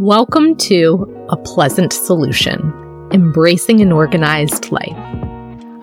[0.00, 2.72] Welcome to A Pleasant Solution
[3.12, 4.96] Embracing an Organized Life.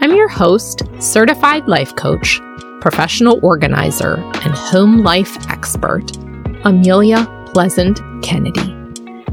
[0.01, 2.41] I'm your host, certified life coach,
[2.81, 6.17] professional organizer, and home life expert,
[6.63, 8.73] Amelia Pleasant Kennedy.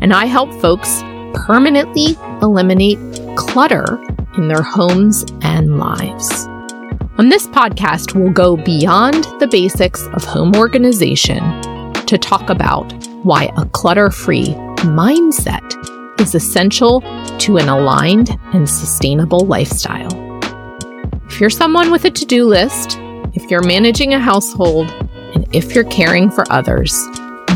[0.03, 1.01] And I help folks
[1.33, 2.99] permanently eliminate
[3.39, 3.87] clutter
[4.37, 6.45] in their homes and lives.
[7.17, 11.39] On this podcast, we'll go beyond the basics of home organization
[12.05, 12.93] to talk about
[13.23, 17.01] why a clutter free mindset is essential
[17.39, 20.13] to an aligned and sustainable lifestyle.
[21.27, 22.99] If you're someone with a to do list,
[23.33, 24.91] if you're managing a household,
[25.35, 26.93] and if you're caring for others,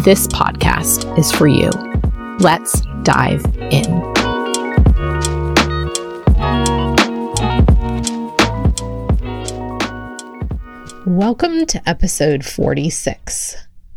[0.05, 1.71] this podcast is for you.
[2.41, 4.03] Let's dive in.
[11.05, 13.57] Welcome to episode 46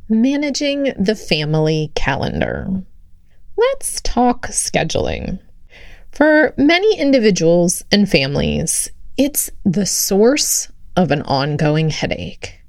[0.09, 2.83] Managing the Family Calendar.
[3.61, 5.37] Let's talk scheduling.
[6.11, 12.59] For many individuals and families, it's the source of an ongoing headache.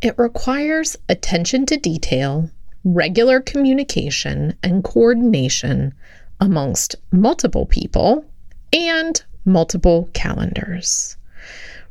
[0.00, 2.48] It requires attention to detail,
[2.84, 5.92] regular communication, and coordination
[6.38, 8.24] amongst multiple people
[8.72, 11.16] and multiple calendars.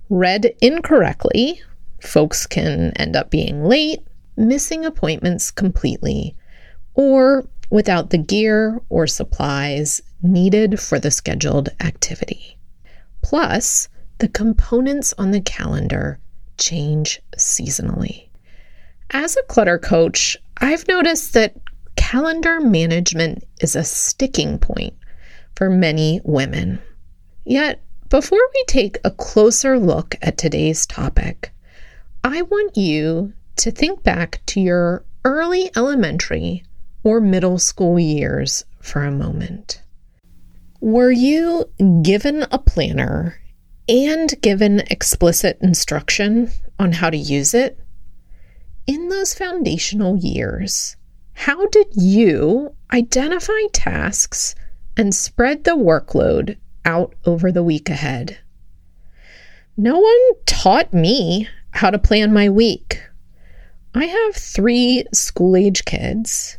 [0.10, 1.62] Read incorrectly,
[2.00, 4.00] folks can end up being late,
[4.38, 6.38] missing appointments completely,
[6.94, 12.58] or without the gear or supplies needed for the scheduled activity.
[13.22, 16.20] Plus, the components on the calendar
[16.58, 18.30] change seasonally.
[19.12, 21.56] As a clutter coach, I've noticed that
[21.96, 24.94] calendar management is a sticking point
[25.56, 26.80] for many women.
[27.46, 31.52] Yet, before we take a closer look at today's topic,
[32.24, 36.64] I want you to think back to your early elementary
[37.06, 39.82] or middle school years for a moment.
[40.82, 41.66] Were you
[42.02, 43.40] given a planner
[43.88, 47.80] and given explicit instruction on how to use it?
[48.88, 50.98] In those foundational years,
[51.34, 54.56] how did you identify tasks
[54.98, 58.40] and spread the workload out over the week ahead?
[59.78, 63.00] No one taught me how to plan my week.
[63.94, 66.58] I have three school age kids,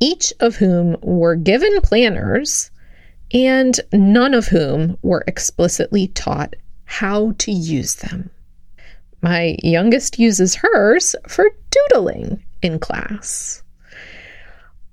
[0.00, 2.70] each of whom were given planners
[3.32, 8.30] and none of whom were explicitly taught how to use them.
[9.22, 13.62] My youngest uses hers for doodling in class.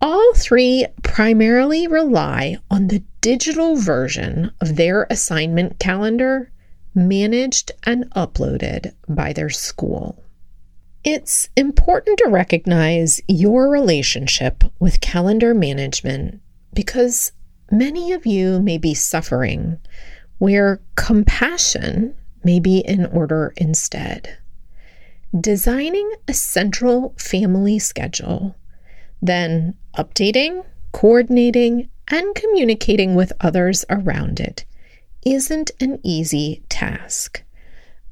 [0.01, 6.51] All three primarily rely on the digital version of their assignment calendar
[6.95, 10.21] managed and uploaded by their school.
[11.03, 16.39] It's important to recognize your relationship with calendar management
[16.73, 17.33] because
[17.69, 19.79] many of you may be suffering
[20.37, 22.15] where compassion
[22.45, 24.37] may be in order instead.
[25.37, 28.55] Designing a central family schedule,
[29.21, 34.63] then updating, coordinating, and communicating with others around it
[35.25, 37.42] isn't an easy task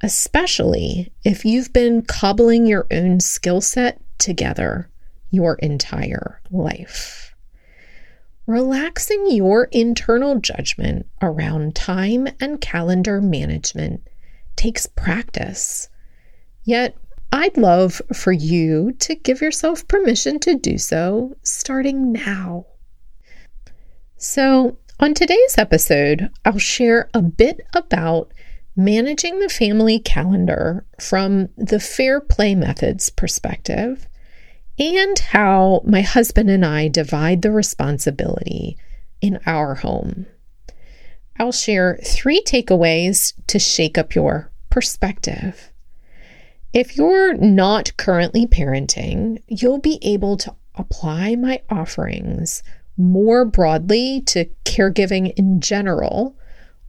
[0.02, 4.88] especially if you've been cobbling your own skill set together
[5.30, 7.34] your entire life.
[8.46, 14.06] Relaxing your internal judgment around time and calendar management
[14.56, 15.88] takes practice.
[16.64, 16.96] Yet,
[17.30, 22.66] I'd love for you to give yourself permission to do so starting now.
[24.18, 28.32] So, on today's episode, I'll share a bit about
[28.76, 34.08] managing the family calendar from the fair play methods perspective
[34.78, 38.76] and how my husband and I divide the responsibility
[39.20, 40.26] in our home.
[41.38, 45.70] I'll share three takeaways to shake up your perspective.
[46.72, 52.62] If you're not currently parenting, you'll be able to apply my offerings
[52.96, 56.36] more broadly to caregiving in general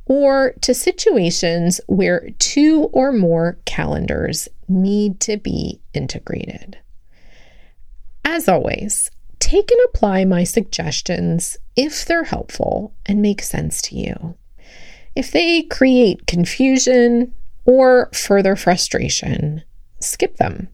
[0.06, 6.78] or to situations where two or more calendars need to be integrated.
[8.26, 14.36] As always, take and apply my suggestions if they're helpful and make sense to you.
[15.16, 17.34] If they create confusion
[17.66, 19.64] or further frustration,
[20.00, 20.70] skip them.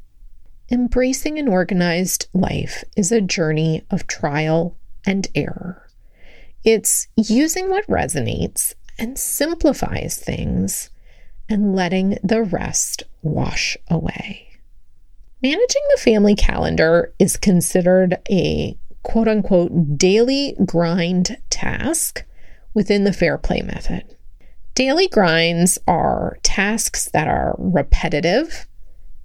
[0.71, 5.87] Embracing an organized life is a journey of trial and error.
[6.63, 10.89] It's using what resonates and simplifies things
[11.47, 14.49] and letting the rest wash away.
[15.41, 22.25] Managing the family calendar is considered a quote unquote daily grind task
[22.73, 24.03] within the fair play method.
[24.75, 28.67] Daily grinds are tasks that are repetitive,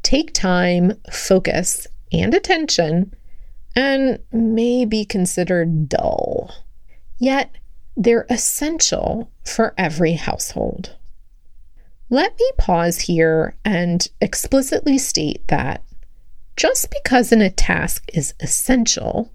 [0.03, 3.15] take time, focus, and attention,
[3.77, 6.53] and may be considered dull.
[7.19, 7.50] Yet,
[7.96, 10.96] they're essential for every household.
[12.11, 15.82] Let me pause here and explicitly state that
[16.56, 19.32] just because a task is essential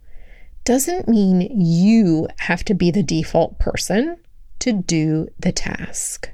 [0.63, 4.17] doesn't mean you have to be the default person
[4.59, 6.29] to do the task.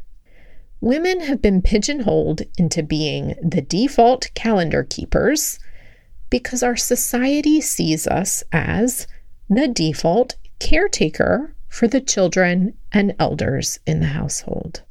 [0.82, 5.58] Women have been pigeonholed into being the default calendar keepers
[6.30, 9.08] because our society sees us as
[9.50, 14.82] the default caretaker for the children and elders in the household.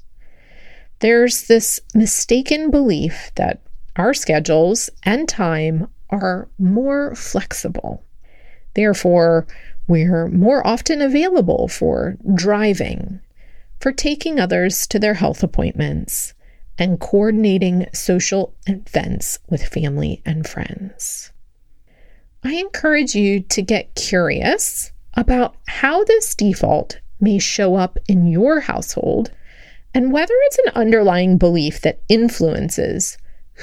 [0.98, 3.62] There's this mistaken belief that
[3.96, 8.04] our schedules and time are more flexible.
[8.75, 9.46] Therefore,
[9.88, 13.19] we're more often available for driving,
[13.81, 16.34] for taking others to their health appointments,
[16.76, 21.32] and coordinating social events with family and friends.
[22.42, 28.61] I encourage you to get curious about how this default may show up in your
[28.61, 29.31] household
[29.94, 33.16] and whether it's an underlying belief that influences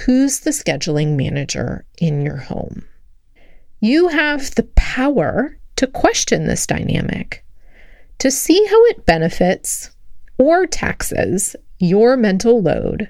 [0.06, 2.86] who's the scheduling manager in your home.
[3.82, 7.44] You have the power to question this dynamic,
[8.20, 9.92] to see how it benefits
[10.38, 13.10] or taxes your mental load,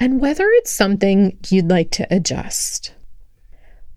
[0.00, 2.94] and whether it's something you'd like to adjust.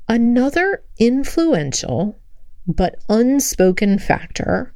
[0.09, 2.19] Another influential
[2.68, 4.74] but unspoken factor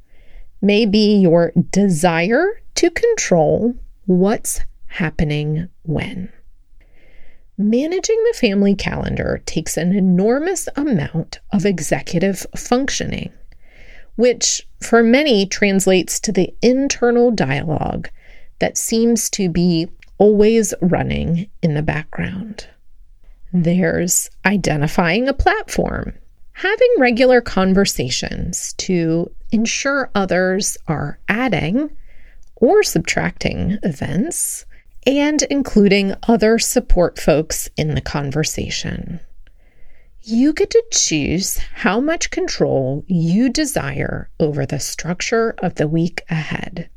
[0.62, 6.32] may be your desire to control what's happening when.
[7.58, 13.32] Managing the family calendar takes an enormous amount of executive functioning,
[14.16, 18.10] which for many translates to the internal dialogue
[18.60, 19.88] that seems to be
[20.18, 22.68] always running in the background.
[23.54, 26.14] There's identifying a platform,
[26.56, 31.92] having regular conversations to ensure others are adding
[32.56, 34.66] or subtracting events,
[35.06, 39.19] and including other support folks in the conversation.
[40.22, 46.24] You get to choose how much control you desire over the structure of the week
[46.30, 46.90] ahead.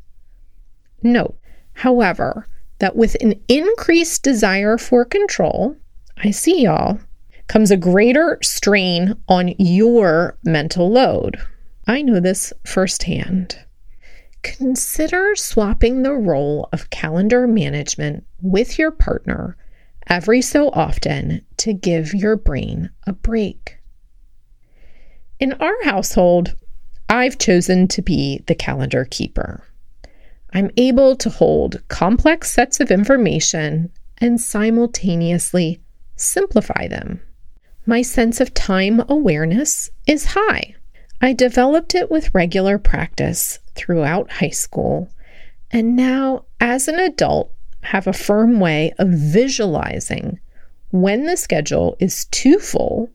[1.03, 1.37] Note,
[1.75, 2.47] however,
[2.79, 5.77] that with an increased desire for control,
[6.17, 7.01] I see y'all,
[7.49, 11.39] comes a greater strain on your mental load.
[11.87, 13.59] I know this firsthand.
[14.43, 19.57] Consider swapping the role of calendar management with your partner
[20.07, 23.79] every so often to give your brain a break.
[25.41, 26.55] In our household,
[27.09, 29.65] I've chosen to be the calendar keeper.
[30.53, 35.81] I'm able to hold complex sets of information and simultaneously
[36.17, 37.21] simplify them.
[37.89, 40.75] My sense of time awareness is high.
[41.23, 45.09] I developed it with regular practice throughout high school,
[45.71, 47.51] and now, as an adult,
[47.85, 50.39] have a firm way of visualizing
[50.91, 53.11] when the schedule is too full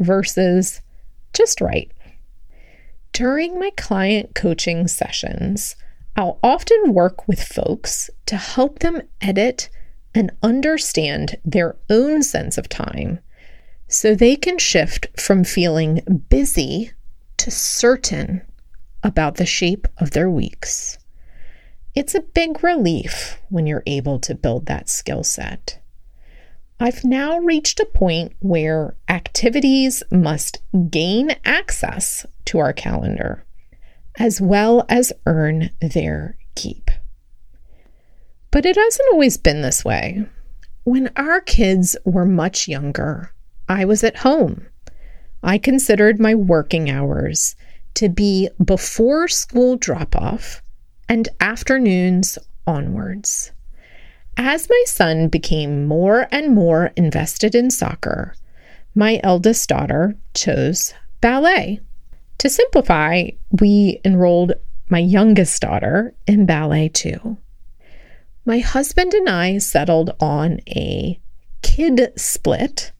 [0.00, 0.80] versus
[1.32, 1.88] just right.
[3.12, 5.76] During my client coaching sessions,
[6.16, 9.68] I'll often work with folks to help them edit
[10.12, 13.20] and understand their own sense of time
[13.88, 16.92] so they can shift from feeling busy
[17.38, 18.42] to certain
[19.02, 20.98] about the shape of their weeks.
[21.94, 25.80] It's a big relief when you're able to build that skill set.
[26.78, 33.44] I've now reached a point where activities must gain access to our calendar
[34.18, 36.90] as well as earn their keep.
[38.50, 40.26] But it hasn't always been this way.
[40.84, 43.32] When our kids were much younger,
[43.68, 44.66] I was at home.
[45.42, 47.54] I considered my working hours
[47.94, 50.62] to be before school drop off
[51.08, 53.52] and afternoons onwards.
[54.36, 58.34] As my son became more and more invested in soccer,
[58.94, 61.80] my eldest daughter chose ballet.
[62.38, 64.52] To simplify, we enrolled
[64.88, 67.36] my youngest daughter in ballet too.
[68.44, 71.18] My husband and I settled on a
[71.62, 72.92] kid split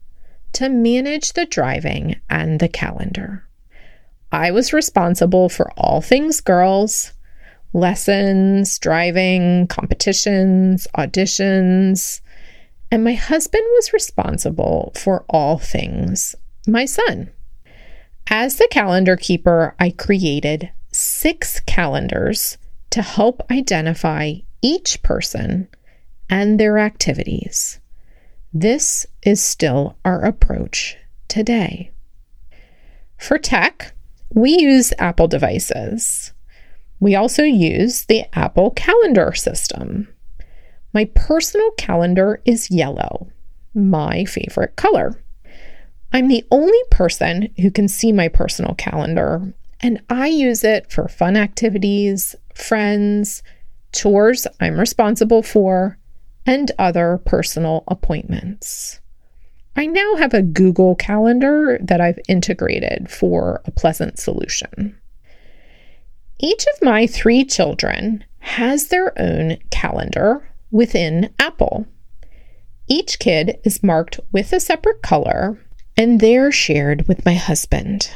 [0.53, 3.45] to manage the driving and the calendar.
[4.31, 7.13] I was responsible for all things girls
[7.71, 12.19] lessons, driving, competitions, auditions,
[12.91, 16.35] and my husband was responsible for all things
[16.67, 17.29] my son.
[18.27, 22.57] As the calendar keeper, I created six calendars
[22.91, 25.67] to help identify each person
[26.29, 27.78] and their activities.
[28.53, 31.91] This is still our approach today.
[33.15, 33.93] For tech,
[34.33, 36.33] we use Apple devices.
[36.99, 40.07] We also use the Apple Calendar system.
[40.93, 43.27] My personal calendar is yellow,
[43.75, 45.23] my favorite color.
[46.11, 51.07] I'm the only person who can see my personal calendar, and I use it for
[51.07, 53.43] fun activities, friends,
[53.93, 55.98] chores I'm responsible for,
[56.49, 58.99] and other personal appointments.
[59.75, 64.97] I now have a Google Calendar that I've integrated for a pleasant solution.
[66.39, 71.85] Each of my three children has their own calendar within Apple.
[72.87, 75.63] Each kid is marked with a separate color,
[75.95, 78.09] and they're shared with my husband.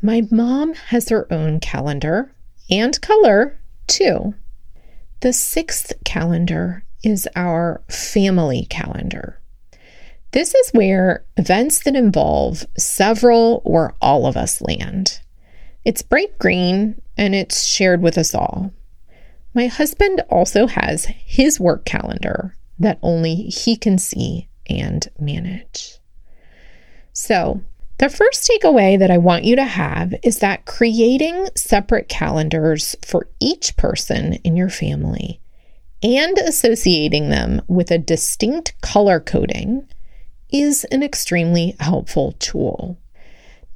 [0.00, 2.32] My mom has her own calendar
[2.70, 4.32] and color, too.
[5.20, 9.40] The sixth calendar is our family calendar.
[10.32, 15.20] This is where events that involve several or all of us land.
[15.84, 18.72] It's bright green and it's shared with us all.
[19.54, 25.98] My husband also has his work calendar that only he can see and manage.
[27.12, 27.62] So,
[27.98, 33.28] the first takeaway that I want you to have is that creating separate calendars for
[33.40, 35.40] each person in your family
[36.06, 39.88] and associating them with a distinct color coding
[40.50, 42.96] is an extremely helpful tool.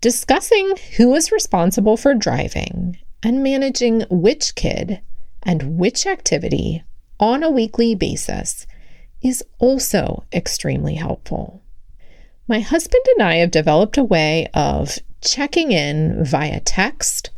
[0.01, 5.01] Discussing who is responsible for driving and managing which kid
[5.43, 6.85] and which activity
[7.19, 8.65] on a weekly basis
[9.21, 11.61] is also extremely helpful.
[12.47, 17.31] My husband and I have developed a way of checking in via text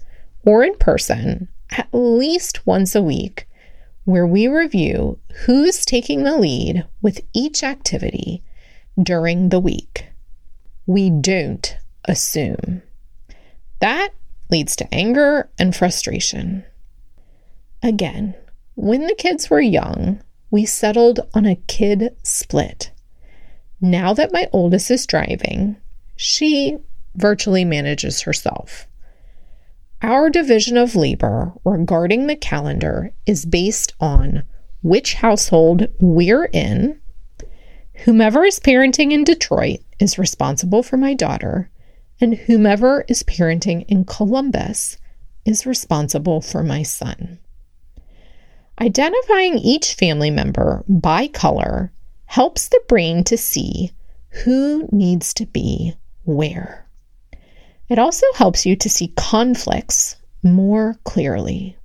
[0.45, 3.49] or in person at least once a week,
[4.05, 8.43] where we review who's taking the lead with each activity
[9.01, 10.07] during the week.
[10.87, 12.83] We don't assume.
[13.81, 14.11] That
[14.51, 16.65] leads to anger and frustration.
[17.83, 18.35] Again,
[18.75, 22.91] when the kids were young, we settled on a kid split.
[23.81, 25.77] Now that my oldest is driving,
[26.17, 26.79] she
[27.17, 28.87] virtually manages herself.
[30.03, 34.43] Our division of labor regarding the calendar is based on
[34.83, 37.01] which household we're in.
[38.05, 41.71] Whomever is parenting in Detroit is responsible for my daughter,
[42.21, 44.99] and whomever is parenting in Columbus
[45.45, 47.39] is responsible for my son.
[48.81, 51.93] Identifying each family member by color
[52.25, 53.93] helps the brain to see
[54.45, 55.95] who needs to be
[56.25, 56.82] where.
[57.93, 61.77] It also helps you to see conflicts more clearly.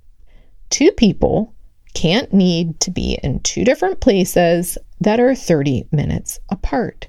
[0.70, 1.52] Two people
[1.92, 7.08] can't need to be in two different places that are 30 minutes apart.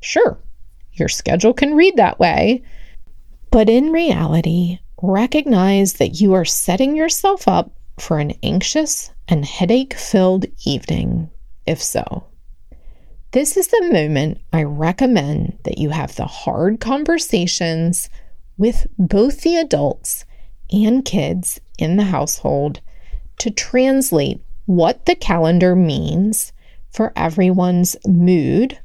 [0.00, 0.38] Sure,
[0.94, 2.62] your schedule can read that way,
[3.50, 9.92] but in reality, recognize that you are setting yourself up for an anxious and headache
[9.92, 11.28] filled evening,
[11.66, 12.24] if so.
[13.36, 18.08] This is the moment I recommend that you have the hard conversations
[18.56, 20.24] with both the adults
[20.72, 22.80] and kids in the household
[23.40, 26.54] to translate what the calendar means
[26.88, 28.78] for everyone's mood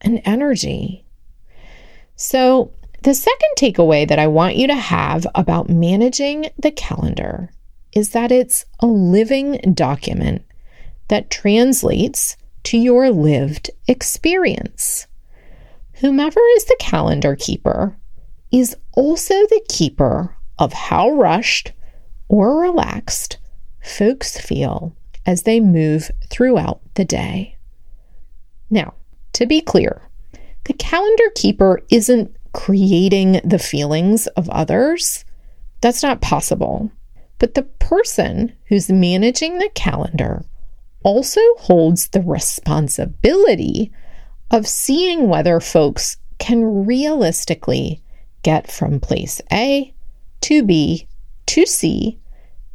[0.00, 1.04] and energy.
[2.14, 2.70] So,
[3.02, 7.50] the second takeaway that I want you to have about managing the calendar
[7.90, 10.44] is that it's a living document
[11.08, 12.36] that translates
[12.68, 15.06] to your lived experience.
[16.00, 17.96] Whomever is the calendar keeper
[18.52, 21.72] is also the keeper of how rushed
[22.28, 23.38] or relaxed
[23.80, 24.94] folks feel
[25.24, 27.56] as they move throughout the day.
[28.68, 28.92] Now,
[29.32, 30.02] to be clear,
[30.64, 35.24] the calendar keeper isn't creating the feelings of others.
[35.80, 36.92] That's not possible.
[37.38, 40.44] But the person who's managing the calendar
[41.02, 43.92] also holds the responsibility
[44.50, 48.02] of seeing whether folks can realistically
[48.42, 49.94] get from place A
[50.42, 51.08] to B
[51.46, 52.18] to C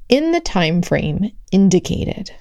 [0.10, 2.32] in the time frame indicated.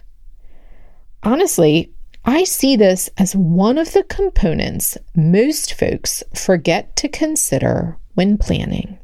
[1.22, 1.92] Honestly,
[2.24, 8.98] I see this as one of the components most folks forget to consider when planning.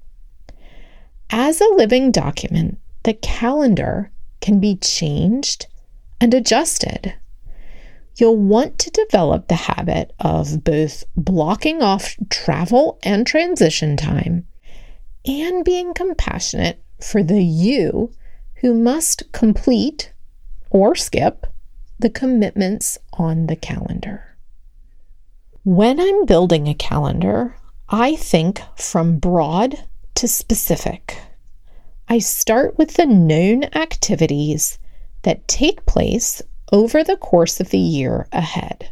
[1.30, 5.66] As a living document, the calendar can be changed
[6.20, 7.14] and adjusted.
[8.16, 14.46] You'll want to develop the habit of both blocking off travel and transition time
[15.24, 18.10] and being compassionate for the you
[18.56, 20.12] who must complete
[20.70, 21.46] or skip
[21.98, 24.36] the commitments on the calendar.
[25.64, 27.56] When I'm building a calendar,
[27.88, 29.84] I think from broad
[30.16, 31.20] to specific.
[32.08, 34.78] I start with the known activities
[35.22, 38.90] that take place over the course of the year ahead.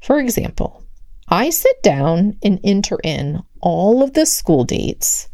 [0.00, 0.82] For example,
[1.28, 5.28] I sit down and enter in all of the school dates,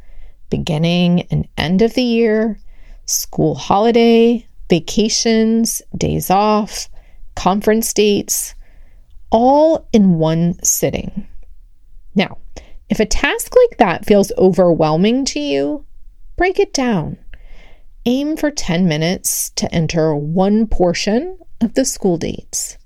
[0.51, 2.59] beginning and end of the year,
[3.07, 6.89] school holiday, vacations, days off,
[7.35, 8.55] conference dates,
[9.31, 11.27] all in one sitting.
[12.15, 12.39] Now,
[12.89, 15.85] if a task like that feels overwhelming to you,
[16.37, 17.19] break it down.
[18.11, 22.79] Aim for 10 minutes to enter one portion of the school dates.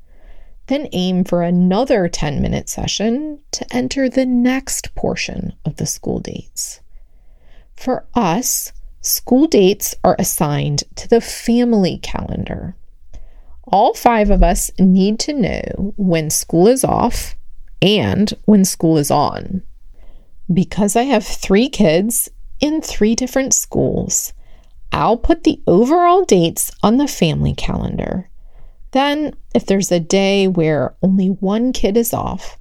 [0.66, 6.18] Then aim for another 10 minute session to enter the next portion of the school
[6.18, 6.80] dates.
[7.76, 12.74] For us, school dates are assigned to the family calendar.
[13.68, 17.36] All five of us need to know when school is off
[17.80, 19.62] and when school is on.
[20.52, 24.32] Because I have three kids in three different schools,
[24.92, 28.28] I'll put the overall dates on the family calendar.
[28.90, 32.58] Then, if there's a day where only one kid is off,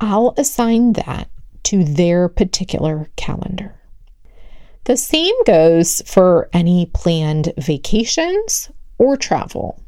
[0.00, 1.28] I'll assign that
[1.64, 3.74] to their particular calendar.
[4.84, 9.82] The same goes for any planned vacations or travel.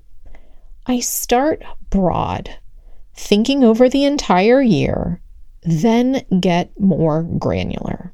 [0.84, 2.54] I start broad,
[3.14, 5.22] thinking over the entire year,
[5.62, 8.12] then get more granular.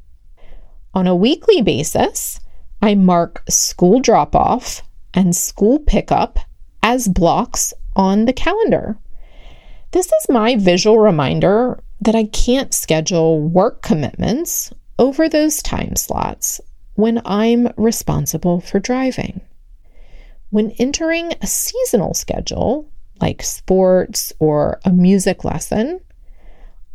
[0.95, 2.39] On a weekly basis,
[2.83, 4.83] I mark school drop off
[5.15, 6.39] and school pickup
[6.83, 8.99] as blocks on the calendar.
[9.93, 16.61] This is my visual reminder that I can't schedule work commitments over those time slots
[16.95, 19.41] when I'm responsible for driving.
[20.51, 22.89] When entering a seasonal schedule,
[23.21, 26.01] like sports or a music lesson,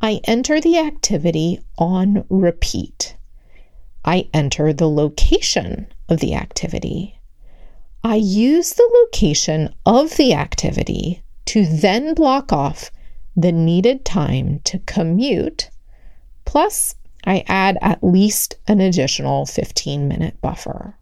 [0.02, 3.16] I enter the activity on repeat.
[4.04, 7.20] I enter the location of the activity.
[8.04, 12.92] I use the location of the activity to then block off
[13.36, 15.70] the needed time to commute,
[16.46, 20.96] plus I add at least an additional 15 minute buffer.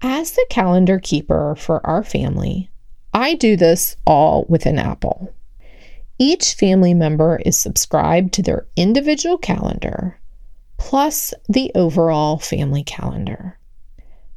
[0.00, 2.70] As the calendar keeper for our family,
[3.12, 5.34] I do this all with an Apple.
[6.18, 10.18] Each family member is subscribed to their individual calendar
[10.78, 13.58] plus the overall family calendar.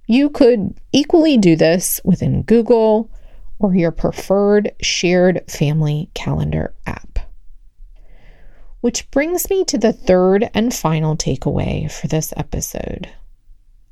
[0.07, 3.09] You could equally do this within Google
[3.59, 7.19] or your preferred shared family calendar app.
[8.81, 13.07] Which brings me to the third and final takeaway for this episode.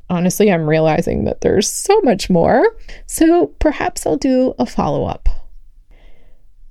[0.10, 5.30] Honestly, I'm realizing that there's so much more, so perhaps I'll do a follow up.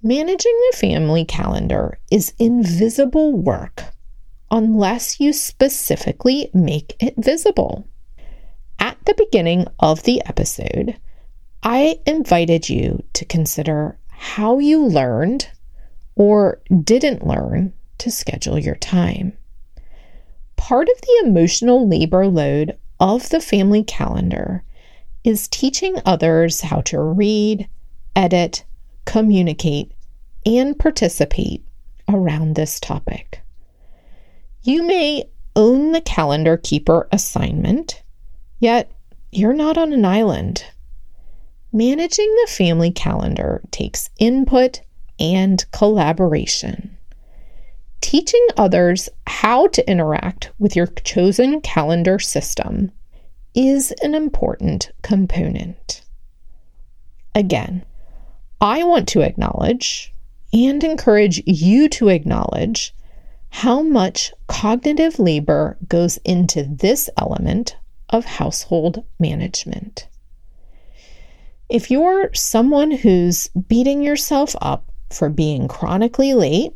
[0.02, 3.84] Managing the family calendar is invisible work
[4.50, 7.86] unless you specifically make it visible.
[8.78, 10.96] At the beginning of the episode,
[11.62, 15.48] I invited you to consider how you learned
[16.14, 19.36] or didn't learn to schedule your time.
[20.56, 24.64] Part of the emotional labor load of the family calendar
[25.24, 27.68] is teaching others how to read,
[28.16, 28.64] edit,
[29.04, 29.92] communicate,
[30.46, 31.64] and participate
[32.08, 33.42] around this topic.
[34.62, 38.02] You may own the calendar keeper assignment,
[38.58, 38.90] yet
[39.30, 40.64] you're not on an island.
[41.72, 44.80] Managing the family calendar takes input
[45.20, 46.96] and collaboration.
[48.00, 52.90] Teaching others how to interact with your chosen calendar system
[53.54, 56.02] is an important component.
[57.34, 57.84] Again,
[58.60, 60.12] I want to acknowledge
[60.52, 62.94] and encourage you to acknowledge
[63.50, 67.76] how much cognitive labor goes into this element
[68.10, 70.08] of household management.
[71.68, 76.72] If you're someone who's beating yourself up for being chronically late,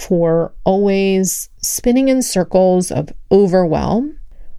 [0.00, 4.18] for always spinning in circles of overwhelm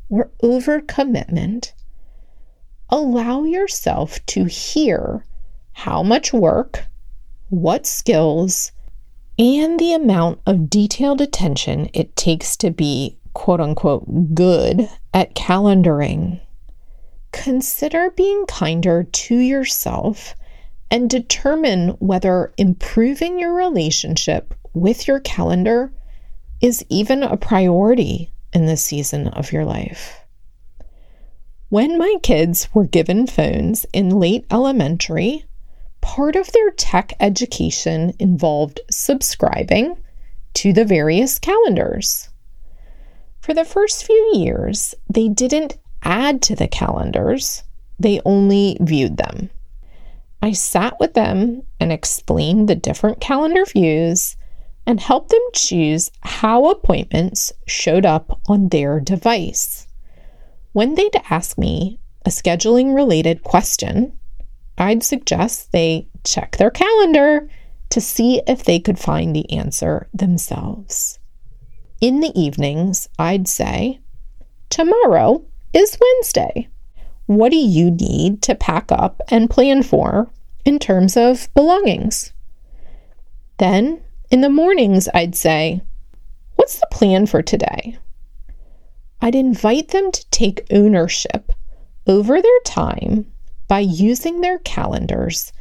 [0.09, 1.71] or overcommitment,
[2.89, 5.25] allow yourself to hear
[5.73, 6.85] how much work,
[7.49, 8.71] what skills,
[9.37, 16.39] and the amount of detailed attention it takes to be quote unquote good at calendaring.
[17.31, 20.35] Consider being kinder to yourself
[20.91, 25.91] and determine whether improving your relationship with your calendar
[26.61, 30.19] is even a priority in this season of your life.
[31.69, 35.45] When my kids were given phones in late elementary,
[36.03, 39.97] part of their tech education involved subscribing
[40.53, 42.29] to the various calendars.
[43.39, 47.63] For the first few years, they didn't add to the calendars,
[47.97, 49.49] they only viewed them.
[50.41, 54.35] I sat with them and explained the different calendar views
[54.85, 59.87] and helped them choose how appointments showed up on their device.
[60.73, 64.19] When they'd ask me a scheduling related question,
[64.77, 67.47] I'd suggest they check their calendar
[67.89, 71.19] to see if they could find the answer themselves.
[72.01, 73.99] In the evenings, I'd say,
[74.69, 76.69] Tomorrow is Wednesday.
[77.27, 80.29] What do you need to pack up and plan for
[80.65, 82.33] in terms of belongings?
[83.59, 85.83] Then, in the mornings, I'd say,
[86.55, 87.97] What's the plan for today?
[89.21, 91.51] I'd invite them to take ownership
[92.07, 93.31] over their time
[93.67, 95.51] by using their calendars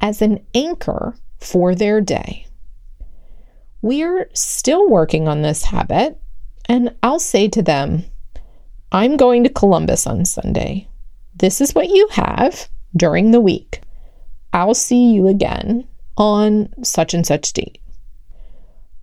[0.00, 2.46] as an anchor for their day.
[3.82, 6.18] We're still working on this habit,
[6.66, 8.04] and I'll say to them,
[8.92, 10.88] I'm going to Columbus on Sunday.
[11.34, 13.80] This is what you have during the week.
[14.52, 17.78] I'll see you again on such and such date.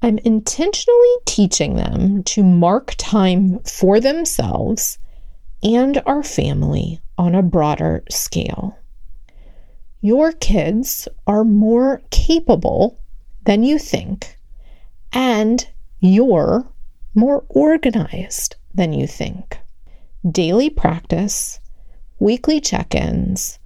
[0.02, 5.00] I'm intentionally teaching them to mark time for themselves
[5.64, 8.78] and our family on a broader scale.
[10.02, 13.00] Your kids are more capable
[13.46, 14.38] than you think,
[15.12, 15.68] and
[16.00, 16.68] you're
[17.16, 19.58] more organized than you think.
[20.30, 21.60] Daily practice,
[22.20, 23.58] weekly check ins,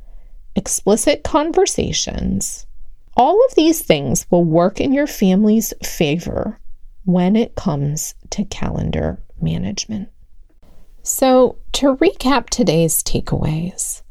[0.55, 2.65] explicit conversations,
[3.17, 6.57] all of these things will work in your family's favor
[7.03, 10.09] when it comes to calendar management.
[11.03, 14.03] So, to recap today's takeaways,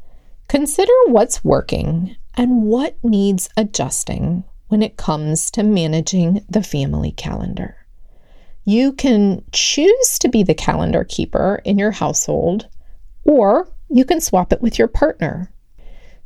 [0.49, 7.77] consider what's working and what needs adjusting when it comes to managing the family calendar.
[8.65, 12.67] You can choose to be the calendar keeper in your household,
[13.23, 15.49] or you can swap it with your partner.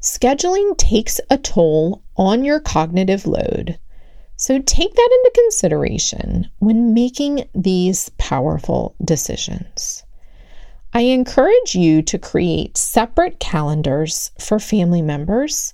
[0.01, 3.77] Scheduling takes a toll on your cognitive load,
[4.35, 10.04] so take that into consideration when making these powerful decisions.
[10.95, 15.73] I encourage you to create separate calendars for family members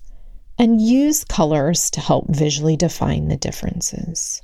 [0.58, 4.42] and use colors to help visually define the differences.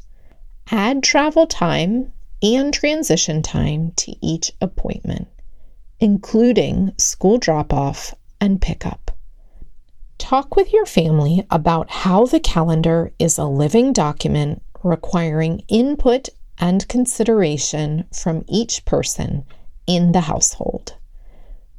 [0.70, 2.14] Add travel time
[2.44, 5.30] and transition time to each appointment,
[6.00, 9.10] including school drop off and pickup.
[10.20, 16.88] Talk with your family about how the calendar is a living document requiring input and
[16.88, 19.44] consideration from each person
[19.88, 20.96] in the household.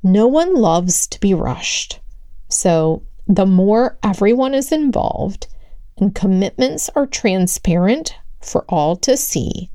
[0.02, 2.00] No one loves to be rushed.
[2.48, 5.48] So, the more everyone is involved
[5.98, 9.70] and commitments are transparent for all to see,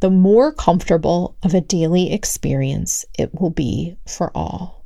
[0.00, 4.84] the more comfortable of a daily experience it will be for all.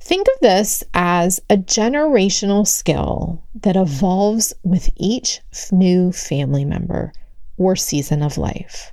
[0.00, 5.40] Think of this as a generational skill that evolves with each
[5.72, 7.12] new family member
[7.56, 8.92] or season of life.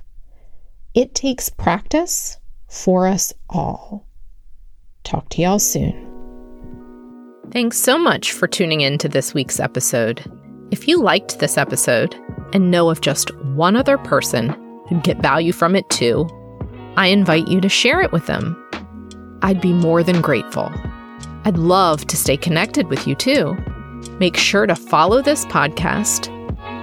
[0.94, 2.38] It takes practice
[2.72, 4.06] for us all.
[5.04, 6.08] Talk to y'all soon.
[7.50, 10.24] Thanks so much for tuning in to this week's episode.
[10.70, 12.16] If you liked this episode
[12.54, 14.56] and know of just one other person
[14.88, 16.26] who'd get value from it too,
[16.96, 18.56] I invite you to share it with them.
[19.42, 20.72] I'd be more than grateful.
[21.44, 23.54] I'd love to stay connected with you too.
[24.18, 26.32] Make sure to follow this podcast,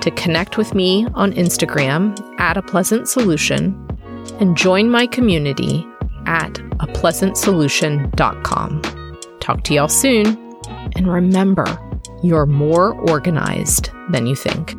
[0.01, 3.88] to connect with me on Instagram at a pleasant solution,
[4.39, 5.85] and join my community
[6.25, 8.81] at apleasantsolution.com.
[9.39, 10.37] Talk to y'all soon,
[10.95, 11.65] and remember,
[12.21, 14.75] you're more organized than you think.